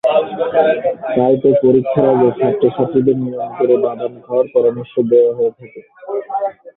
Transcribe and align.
তাই 1.09 1.33
তো 1.41 1.49
পরীক্ষার 1.61 2.05
আগে 2.13 2.29
ছাত্র-ছাত্রীদের 2.39 3.17
নিয়ম 3.17 3.49
করে 3.57 3.75
বাদাম 3.83 4.13
খাওয়ার 4.25 4.47
পরামর্শ 4.53 4.93
দেওয়া 5.11 5.31
হয়ে 5.37 5.51
থাকে। 5.57 5.81